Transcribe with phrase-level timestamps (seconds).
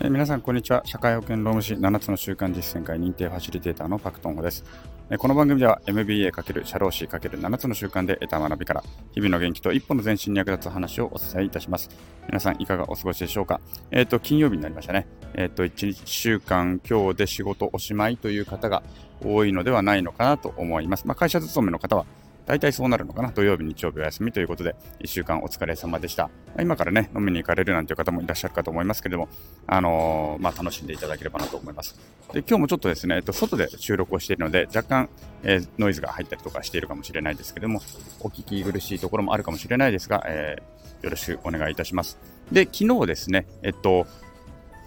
[0.00, 0.80] え皆さん、こんにちは。
[0.84, 4.64] 社会保険労務士7つの習慣実践会認定ファシリテーターのパクトンホです。
[5.10, 11.90] えこの番組では MBA× 社労士 ×7 つの習慣で得た学びから、日々の元気と一歩の前進に役立つ話をお伝えいたします。
[12.28, 13.60] 皆さん、いかがお過ごしでしょうか？
[13.90, 15.08] えっ、と、金曜日になりましたね。
[15.34, 18.84] えっ、と、1日週間、今日で仕事おしまいという方が
[19.20, 21.08] 多いのではないのかなと思います。
[21.08, 22.06] まあ、会社勤めの方は、
[22.48, 23.30] 大体そうなるのかな。
[23.30, 26.30] 土曜日、日曜日お休みということで、1週間お疲れ様でした。
[26.58, 29.28] 今からね、飲みに行かれるなんていう方もいらっしゃるかと思いますけども、
[29.66, 32.00] あのーまあ、楽しんでいただければなと思います。
[32.32, 35.10] で、今日もちょっとですね、えっと、外で収録をしているので、若干、
[35.42, 37.82] えーノイズが入ったりとかしているかもしれないですけども、
[38.20, 42.18] お聞き苦しいところもあるかもしれないですが、えーよろしくお願いいたします。
[42.50, 44.06] で、昨日ですね、えっと、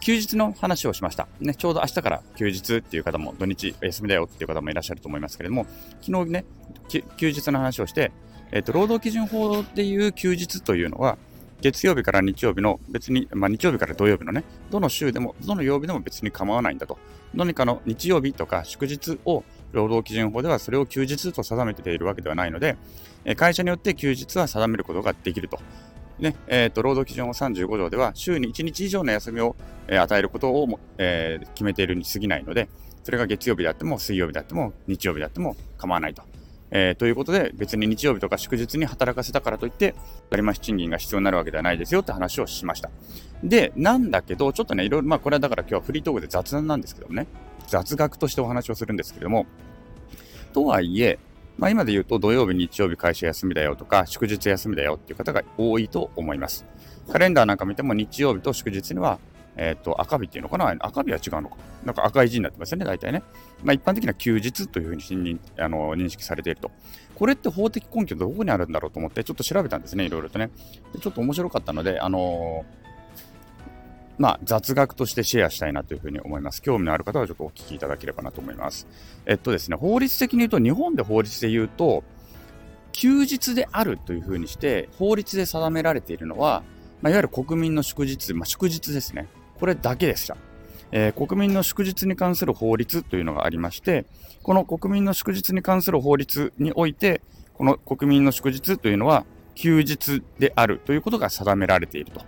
[0.00, 1.28] 休日の話をしました。
[1.40, 5.66] ね、ちょうど明日から休日っていう方も、土日休みだよっていう方もいらっしゃると思いますけれども、
[6.00, 6.44] 昨日ね、
[6.88, 8.10] 休日の話をして、
[8.52, 11.18] えっと、労働基準法でいう休日というのは、
[11.60, 16.98] 月曜日から日曜日の別に、まあ、日曜日から土曜日のね、どの週でも、どの曜日でも別に構わないんだと。
[17.34, 22.76] 何かの日曜日とか祝日を労働基準法ではそれを休日と定めているわけではないので、
[23.36, 25.60] 会社によって休日は定めることができると。
[26.20, 29.56] ね、えっ、と、労働基準法35条では、週に1日以上の休みを、
[29.88, 32.68] えー与えることを、えー決めているに過ぎないので、
[33.02, 36.22] それが月曜日であっても、水曜日であっても、日曜日であっても構わないと。
[36.72, 39.94] えーということで、別に日曜日とか祝日に働かせたからといって、
[40.30, 42.90] 割増賃金が必要になるわけではないですよって話をしました。
[43.42, 47.26] で、なんだけど、ちょっとね、いろいろ、まあ、これはだから今日はフリートークで雑談なんですけどもね、
[47.66, 49.46] 雑学としてお話をするんですけども、
[50.52, 51.18] とはいえ、
[51.60, 56.64] まあ、今で言うと土曜日、日曜日会社休みだよとか、祝日休みだよっていう方が多いと思います。
[57.12, 59.18] カレンダーなんか見ても日曜日と祝日には、
[59.56, 60.74] えっ、と、赤日っていうのかな？
[60.78, 61.56] 赤日は違うのか。
[61.84, 63.22] なんか赤い字になってますよね、大体ね。
[63.62, 66.70] まあ、一般的な休日というふうに認あの認識されていると。
[67.14, 70.50] これって法的根拠どこにあるんだろうと思って、ちょっと調べたんですね、いろいろとね。
[70.94, 72.80] でちょっと面白かったので、あのー
[74.20, 76.60] まあ、雑学としてシェアしたいなというふうに思います。
[76.60, 78.86] 興味のある方はちょっとお聞きいただければなと思います。
[79.24, 82.04] えっとですね、法律的に言うと、日本で法律で言うと、
[82.92, 86.62] 休日であるというふうにして、法律で定められているのは、
[87.00, 89.26] まあ、いわゆる国民の祝日、まあ、祝日ですね。
[89.58, 90.36] これだけでした。
[90.92, 94.04] えー国民の祝日に関する法律というのがありまして、
[94.42, 97.22] この国民の祝日に関する法律において、
[97.54, 102.20] この国民の祝日というのは休日であるということが定められていると。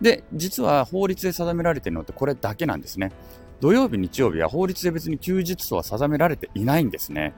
[0.00, 3.12] で、実は法律で定められているのってこれだけなんですね。
[3.60, 7.34] 土曜日、日曜日は法律で別に休日とは定められていないんですね。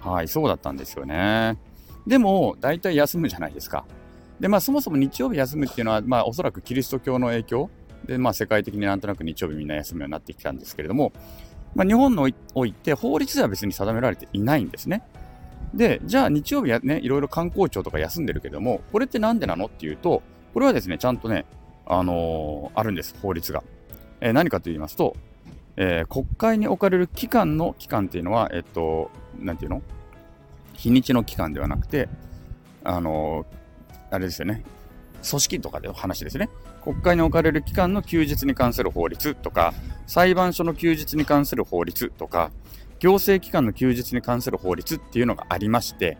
[0.00, 1.58] はい、そうだったんですよね。
[2.06, 3.86] でも、大体休むじゃないですか。
[4.38, 7.70] で、まあそもそも日曜日休むっていうのは、まあおそらくキリスト教の影響
[8.04, 11.12] で、まあ世界的になんとなく日曜日みんな休むようになってきたんですけれども、
[11.74, 15.02] まあ日本において法律では別に定められていないんですね。
[15.72, 20.22] で、じゃあ日曜日はね、いろいろ観光庁とか休んでるけども、これってなんでなのっていうと、
[20.52, 21.46] これはですね、ちゃんとね、
[21.86, 23.62] あのーあるんです、法律が。
[24.20, 25.16] えー何かと言いますと、
[25.76, 29.82] えー国会に置かれる期間の期間っていうのは、えっと、なんていうの？
[30.74, 32.08] 日にちの期間ではなくて、
[32.82, 33.46] あのー
[34.10, 34.62] あれですよね、
[35.28, 36.48] 組織とかでの話ですね。
[36.82, 39.74] 国会に置かれる期間の休日に関する法律とか、
[40.06, 42.50] 裁判所の休日に関する法律とか、
[43.00, 46.16] 行政機関の休日に関する法律っていうのがありまして、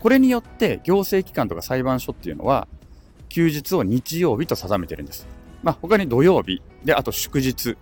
[0.00, 2.68] これによって行政機関とか裁判所っていうのは、
[3.28, 5.26] 休日を日曜日と定めてるんです。
[5.62, 7.76] まあ、他に土曜日、で、あと祝日、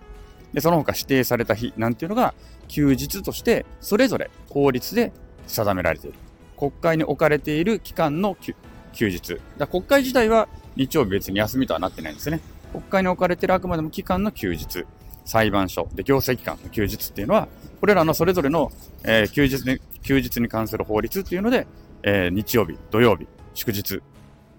[0.53, 2.33] で、その他指定された日なんていうのが、
[2.67, 5.11] 休日として、それぞれ法律で
[5.47, 6.17] 定められている。
[6.57, 8.55] 国会に置かれている期間の休
[8.93, 9.39] 休日。
[9.57, 12.39] だ国会自体は日曜日別に休みとはなってないんですね。
[12.71, 14.85] 国会に置かれているあくまでも期間の休日。
[15.25, 17.47] 裁判所、で、行政機関の休日っていうのは、
[17.79, 18.71] これらのそれぞれの、
[19.03, 21.65] えー休日に、休日に関する法律っていうので、
[22.03, 24.01] えー日曜日、土曜日、祝日、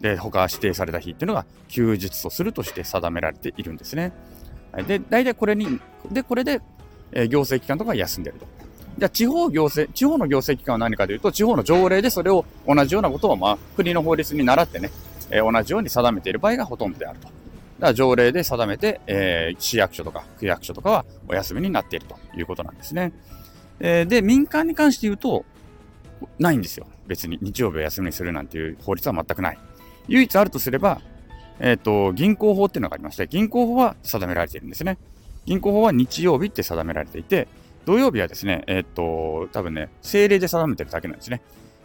[0.04, 4.12] で、他指定された日っていうのが休日とするとして定められているんですね。
[4.86, 5.80] で、大体これに、
[6.12, 6.60] で、これで、
[7.12, 8.46] え行政機関とか休んでると。
[8.98, 14.90] じゃ、地方行政、地方の行政機関は何かというと、地方の条例でそれを同じようなことを、まあ、国の法律に倣ってね、
[15.30, 17.28] え同じように定めている場合がほとんどであると。
[17.28, 17.34] だか
[17.78, 23.14] ら条例で定めて、えー市役所とか区役所とかはお休みになっているということなんですね。
[23.80, 25.46] えーで、民間に関して言うと、
[26.38, 26.86] ないんですよ。
[27.06, 29.58] 別に日曜日を休みにするなんていう法律は全くない。
[30.08, 31.00] 唯一あるとすれば、
[31.60, 34.98] えっ、と、銀行法っていうのがありまして、銀行法は定められているんですね。
[35.46, 37.48] 銀行法は日曜日って定められていて、
[37.84, 41.42] 土曜日はですね、えっ、と、多分ね、政令で定めてるだけなんですね。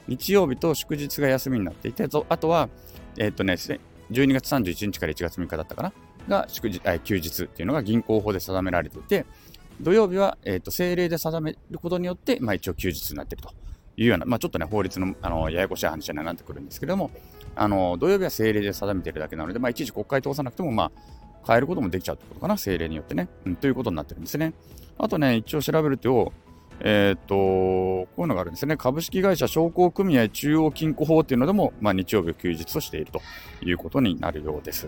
[0.08, 2.70] 日曜日と祝日が休みになっていて、あとは、
[3.18, 5.94] えっ、とね、12月31日から1月3日だったかな？
[6.28, 9.26] が祝日、休日っていうのが銀行法で定められていて、
[9.82, 13.54] 土曜日は、えっ、と、政令で定めることによって、まあ一応休日になっていると
[14.00, 17.12] いうような、まあちょっとね、法律の、あの、ややこしい話になってくるんですけども、
[17.56, 20.92] あの、土曜日は政令で定めてるだけなので、まあいちいち国会通さなくても、まあ、
[21.46, 23.56] 変えることもできちゃうってことかな、政令によってね、うん。
[23.58, 24.54] ということになってるんですね。
[24.98, 26.32] あとね、一応調べると、
[26.82, 28.78] えっ、と、こういうのがあるんですね。
[28.78, 33.22] 株式会社商工組合中央金庫法っていうのでも、まあ、日曜日を休日としていると
[33.66, 34.88] いうことになるようです。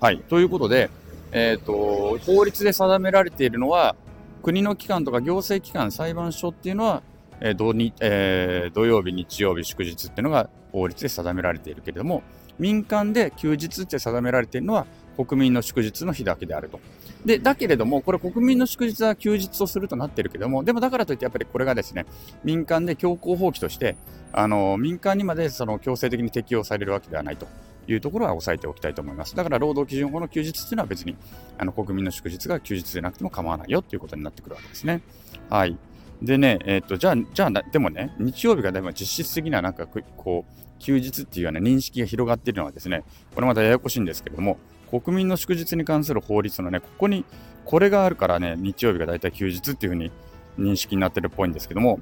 [0.00, 0.18] はい。
[0.18, 0.90] ということで、
[1.32, 3.96] えっ、と、法律で定められているのは、
[4.42, 7.02] 国の機関とか行政機関、裁判所っていうのは、
[7.40, 12.22] えー土にえー土曜日、日曜日、祝日っていうのが法律で定められているけれども、
[12.58, 16.80] 民間で休日って定められているのは国民の祝日の日だけであると。
[17.24, 22.06] で、だけれども、これ国民の祝日は休日とするとなってるけども、でもだからといってやっぱりこれがですね、
[22.44, 23.96] 民間で強行放棄として、
[24.32, 27.46] あの、民間にまでその強制的に適用されるわけではないと
[27.88, 29.34] いうところは押さえておきたいと思います。
[29.36, 31.16] だから労働基準法の休日っていうのは別に、
[31.58, 35.02] あの、国民の祝日が休日でなくても構わないよっていうことになってくるわけですね。
[35.50, 35.76] はい。
[36.22, 44.58] でね、えっ、と、じゃあ、じゃあ、でもね、日曜日がでも実質的ななんかこう、休日っていうような認識が広がっているのはですね、これまたややこしいんですけれども、
[44.90, 47.24] 国民の祝日に関する法律のね、ここに
[47.64, 50.10] これがあるからね、日曜日がだいたい休日っていうふうに
[50.58, 52.00] 認識になってるっぽいんですけども、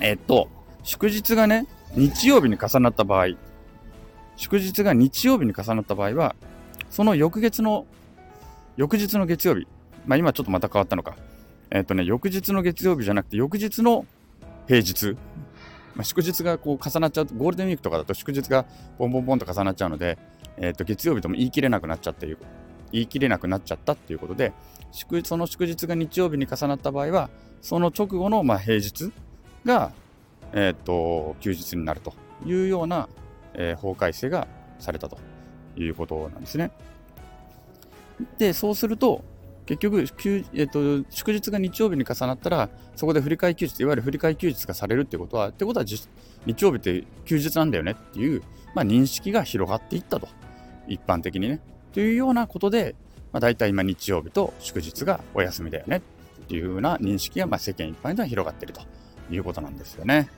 [0.00, 0.48] えっと、
[0.82, 3.28] 祝日がね、日曜日に重なった場合、
[4.36, 6.34] 祝日が日曜日に重なった場合は、
[6.88, 7.86] その翌月の、
[8.76, 9.66] 翌日の月曜日、
[10.06, 11.16] まあ今ちょっとまた変わったのか、
[11.70, 14.04] えっとね、翌日の月曜日じゃなくて、翌日の
[14.66, 15.16] 平日、
[15.94, 18.64] まあ、祝日がこう重なっちゃう、ゴールデンウィークとかだと祝日が
[18.98, 20.18] ポンポンポンと重なっちゃうので、
[20.56, 22.26] えっと月曜日とも言い切れなくなっちゃって、
[22.92, 24.52] 言い切れなくなっちゃったっていうことで、
[24.90, 27.30] 祝その祝日が日曜日に重なった場合は、
[27.62, 29.12] その直後のまあ平日
[29.64, 29.92] が、
[30.52, 32.14] えっと休日になると
[32.44, 33.08] いうような、
[33.54, 34.48] え法改正が
[34.80, 35.18] されたと
[35.76, 36.72] いうことなんですね。
[38.38, 39.24] で、そうすると、
[39.70, 46.08] 結局、休えっと祝日が日曜日に重なったら、そこで振り替え休日、いわゆる振り替え休日がされるってことは、ってことは日
[46.58, 48.42] 曜日って休日なんだよねっていう、
[48.74, 50.28] まあ、認識が広がっていったと、
[50.88, 51.60] 一般的にね。
[51.92, 52.96] というようなことで、
[53.32, 56.00] まあ、大体今日曜日と祝日がお休みだよねっ
[56.48, 58.80] ていうような認識がまあ世間一般では広がっていると
[59.30, 60.28] いうことなんですよね。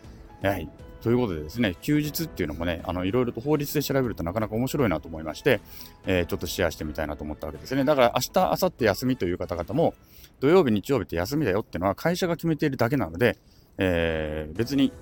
[0.42, 0.68] はい。
[1.02, 5.60] ということでですね、休日っていうのもね、あの、いろいろと法律で調べるとなかなか面白いなと思いまして、
[6.06, 7.84] えーちょっとシェアしてみたいなと思ったわけですね。
[7.84, 9.94] だから明日、明後日休みという方々も、
[10.38, 13.36] 土曜日、日曜日って休みだよっていうのは会社が決めているだけなので、
[13.78, 14.92] えー別に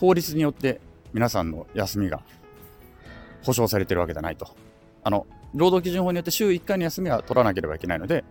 [0.00, 0.80] 法律によって
[1.12, 2.22] 皆さんの休みが
[3.44, 4.48] 保障されてるわけじゃないと。
[5.04, 8.24] あの、労働基準法によって週1回の休みは取らなければいけないので、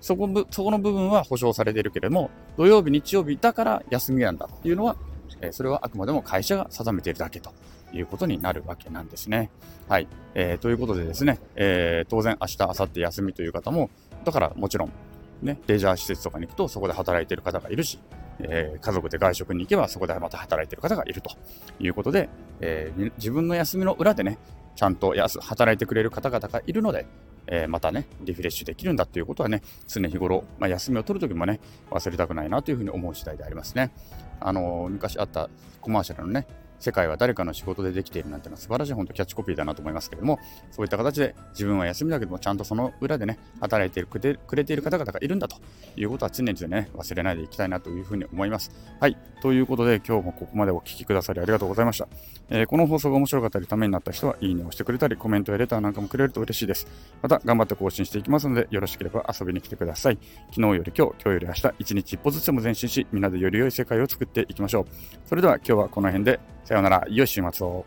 [0.00, 4.96] そこそこの部分は保障されているけれども、土曜日、日曜日だから休みなんだっていうのは、
[5.40, 7.52] えそれはあくまでも会社が定めているだけと
[7.92, 9.50] いうことになるわけなんですね。
[9.88, 10.08] はい。
[10.34, 13.90] えーということでですね、えー当然明日、明後日休みという方も、
[14.24, 14.92] だからもちろん、
[15.42, 17.98] ね、レジャー施設とかに行くとそこで働いている方がいるし、
[18.40, 21.30] えー家族で外食に行けばそこでまた働いている方がいると
[21.80, 22.28] いうことで、
[22.60, 24.38] えー自分の休みの裏でね、
[24.76, 27.06] ちゃんとや働いてくれる方々がいるので、
[27.46, 31.60] えーまたね、リフレッシュできるんだということはね、常日頃、まあ、休みを取るときもね、
[31.90, 33.90] 忘れたくないなというふうに思う次第でありますね。
[34.40, 35.48] あの昔あった
[35.80, 36.46] コマーシャルのね、
[36.78, 40.38] 世界は誰かの仕事でできているなんてのは素晴らしい本当キャッチコピーだなと思いますけれども、
[40.70, 44.18] そういった形で自分は休みだけどもちゃんとその裏でね、働いてく
[44.56, 45.56] れている方々がいるんだと
[45.96, 48.70] いうことは常々ね、忘れないでいきたいなというふうに思います。
[49.00, 49.16] はい。
[49.40, 52.08] ということで今日もここまでお聞きくださりありがとうございました。
[52.50, 56.86] えーこの放送が面白かったりためになった人はいいねをしてくれたり、コメントやレターなんかもくれると嬉しいです。
[57.22, 60.18] また頑張って更新していきますので、よろしければ遊びに来てください。
[60.50, 64.86] 昨日より今日、今日より明日、一日一歩ずつでも前進し、みんなでより良い世界を作っていきましょう。
[65.24, 67.86] それでは今日はこの辺で、さようなら、良い週末を。